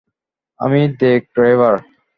[0.59, 1.75] আমিই the grabber?